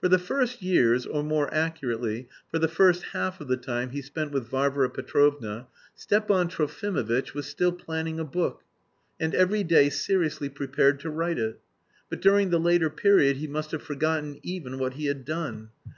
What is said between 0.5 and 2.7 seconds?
years or, more accurately, for the